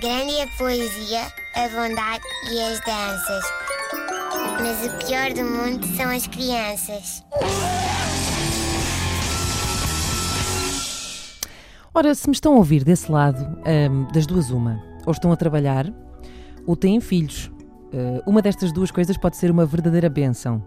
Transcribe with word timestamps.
Grande 0.00 0.32
é 0.32 0.44
a 0.44 0.46
poesia, 0.56 1.26
a 1.54 1.68
bondade 1.68 2.24
e 2.50 2.58
as 2.58 2.80
danças. 2.80 3.44
Mas 4.58 4.86
o 4.86 5.06
pior 5.06 5.30
do 5.34 5.44
mundo 5.44 5.86
são 5.94 6.10
as 6.10 6.26
crianças. 6.26 7.22
Ora, 11.92 12.14
se 12.14 12.28
me 12.28 12.32
estão 12.32 12.54
a 12.54 12.56
ouvir 12.56 12.82
desse 12.82 13.12
lado, 13.12 13.44
ahm, 13.66 14.10
das 14.10 14.24
duas, 14.24 14.48
uma, 14.48 14.82
ou 15.04 15.12
estão 15.12 15.32
a 15.32 15.36
trabalhar, 15.36 15.92
ou 16.66 16.74
têm 16.74 16.98
filhos. 16.98 17.50
Ah, 17.92 18.22
uma 18.26 18.40
destas 18.40 18.72
duas 18.72 18.90
coisas 18.90 19.18
pode 19.18 19.36
ser 19.36 19.50
uma 19.50 19.66
verdadeira 19.66 20.08
benção. 20.08 20.64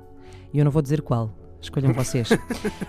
E 0.54 0.59
eu 0.59 0.65
não 0.65 0.71
vou 0.71 0.81
dizer 0.81 1.02
qual. 1.02 1.34
Escolham 1.64 1.93
vocês. 1.93 2.30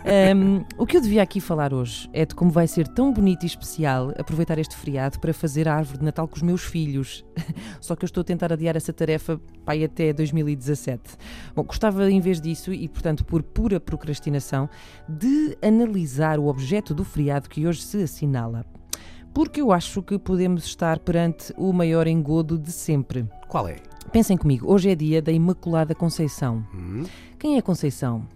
Ahm, 0.04 0.64
o 0.76 0.84
que 0.84 0.96
eu 0.96 1.00
devia 1.00 1.22
aqui 1.22 1.40
falar 1.40 1.72
hoje 1.72 2.10
é 2.12 2.26
de 2.26 2.34
como 2.34 2.50
vai 2.50 2.66
ser 2.66 2.88
tão 2.88 3.12
bonito 3.12 3.44
e 3.44 3.46
especial 3.46 4.12
aproveitar 4.18 4.58
este 4.58 4.76
feriado 4.76 5.20
para 5.20 5.32
fazer 5.32 5.68
a 5.68 5.76
árvore 5.76 5.98
de 5.98 6.04
Natal 6.04 6.26
com 6.26 6.34
os 6.34 6.42
meus 6.42 6.62
filhos. 6.64 7.24
Só 7.80 7.94
que 7.94 8.04
eu 8.04 8.06
estou 8.06 8.22
a 8.22 8.24
tentar 8.24 8.52
adiar 8.52 8.76
essa 8.76 8.92
tarefa 8.92 9.40
pai 9.64 9.84
até 9.84 10.12
2017. 10.12 11.00
Bom, 11.54 11.62
gostava 11.62 12.10
em 12.10 12.20
vez 12.20 12.40
disso, 12.40 12.72
e 12.72 12.88
portanto 12.88 13.24
por 13.24 13.44
pura 13.44 13.78
procrastinação, 13.78 14.68
de 15.08 15.56
analisar 15.62 16.40
o 16.40 16.46
objeto 16.48 16.92
do 16.92 17.04
feriado 17.04 17.48
que 17.48 17.66
hoje 17.66 17.80
se 17.80 18.02
assinala. 18.02 18.66
Porque 19.32 19.60
eu 19.60 19.72
acho 19.72 20.02
que 20.02 20.18
podemos 20.18 20.64
estar 20.64 20.98
perante 20.98 21.52
o 21.56 21.72
maior 21.72 22.06
engodo 22.06 22.58
de 22.58 22.72
sempre. 22.72 23.26
Qual 23.48 23.68
é? 23.68 23.76
Pensem 24.12 24.36
comigo, 24.36 24.70
hoje 24.72 24.90
é 24.90 24.94
dia 24.94 25.20
da 25.20 25.32
Imaculada 25.32 25.94
Conceição. 25.94 26.64
Hum? 26.72 27.04
Quem 27.44 27.58
é 27.58 27.60
Conceição? 27.60 28.26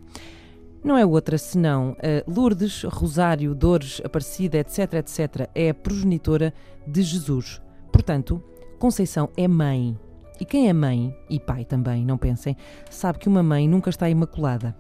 Não 0.85 0.95
é 0.95 1.07
outra 1.07 1.39
senão 1.39 1.97
a 1.97 2.31
Lourdes, 2.31 2.83
Rosário, 2.83 3.55
Dores, 3.55 4.03
Aparecida, 4.05 4.59
etc, 4.59 4.93
etc. 4.97 5.49
É 5.55 5.71
a 5.71 5.75
progenitora 5.75 6.53
de 6.87 7.01
Jesus. 7.01 7.59
Portanto, 7.91 8.45
Conceição 8.79 9.31
é 9.35 9.49
mãe. 9.49 9.99
E 10.39 10.45
quem 10.45 10.69
é 10.69 10.75
mãe, 10.75 11.17
e 11.31 11.41
pai 11.41 11.65
também, 11.65 12.05
não 12.05 12.19
pensem, 12.19 12.55
sabe 12.91 13.19
que 13.19 13.31
uma 13.31 13.43
mãe 13.43 13.67
nunca 13.67 13.89
está 13.89 14.11
imaculada. 14.11 14.77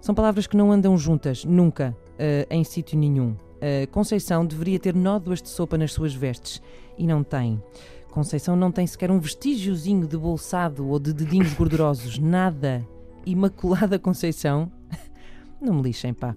São 0.00 0.16
palavras 0.16 0.48
que 0.48 0.56
não 0.56 0.72
andam 0.72 0.98
juntas, 0.98 1.44
nunca, 1.44 1.96
eh, 2.18 2.48
em 2.50 2.64
sítio 2.64 2.98
nenhum. 2.98 3.36
A 3.62 3.86
Conceição 3.86 4.44
deveria 4.44 4.80
ter 4.80 4.96
nódoas 4.96 5.40
de 5.40 5.48
sopa 5.48 5.78
nas 5.78 5.92
suas 5.92 6.12
vestes, 6.12 6.60
e 6.98 7.06
não 7.06 7.22
tem. 7.22 7.62
Conceição 8.10 8.56
não 8.56 8.72
tem 8.72 8.84
sequer 8.84 9.12
um 9.12 9.20
vestígiozinho 9.20 10.08
de 10.08 10.16
bolsado 10.16 10.88
ou 10.88 10.98
de 10.98 11.12
dedinhos 11.12 11.54
gordurosos, 11.54 12.18
nada. 12.18 12.84
Imaculada 13.26 13.98
Conceição 13.98 14.70
não 15.60 15.74
me 15.74 15.82
lixem, 15.82 16.14
pá. 16.14 16.34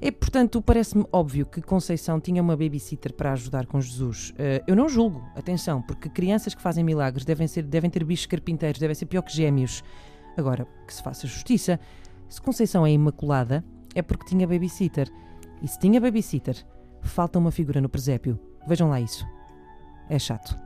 É, 0.00 0.10
portanto, 0.10 0.60
parece-me 0.60 1.04
óbvio 1.12 1.46
que 1.46 1.62
Conceição 1.62 2.20
tinha 2.20 2.42
uma 2.42 2.56
babysitter 2.56 3.12
para 3.12 3.32
ajudar 3.32 3.66
com 3.66 3.80
Jesus. 3.80 4.32
Eh, 4.38 4.62
eu 4.66 4.76
não 4.76 4.88
julgo, 4.88 5.24
atenção, 5.34 5.80
porque 5.82 6.08
crianças 6.08 6.54
que 6.54 6.62
fazem 6.62 6.84
milagres 6.84 7.24
devem, 7.24 7.46
ser, 7.46 7.62
devem 7.62 7.90
ter 7.90 8.04
bichos 8.04 8.26
carpinteiros, 8.26 8.78
devem 8.78 8.94
ser 8.94 9.06
pior 9.06 9.22
que 9.22 9.34
gêmeos. 9.34 9.82
Agora, 10.36 10.66
que 10.86 10.92
se 10.92 11.02
faça 11.02 11.26
justiça, 11.26 11.80
se 12.28 12.40
Conceição 12.40 12.86
é 12.86 12.92
imaculada, 12.92 13.64
é 13.94 14.02
porque 14.02 14.26
tinha 14.26 14.46
babysitter. 14.46 15.10
E 15.62 15.68
se 15.68 15.78
tinha 15.78 16.00
babysitter, 16.00 16.56
falta 17.00 17.38
uma 17.38 17.50
figura 17.50 17.80
no 17.80 17.88
presépio. 17.88 18.38
Vejam 18.66 18.90
lá 18.90 19.00
isso. 19.00 19.26
É 20.08 20.18
chato. 20.18 20.65